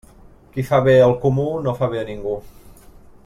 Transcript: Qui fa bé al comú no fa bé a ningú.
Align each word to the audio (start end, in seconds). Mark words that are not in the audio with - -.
Qui 0.53 0.63
fa 0.69 0.79
bé 0.87 0.95
al 1.09 1.13
comú 1.25 1.45
no 1.67 1.75
fa 1.81 1.91
bé 1.93 2.01
a 2.05 2.09
ningú. 2.09 2.35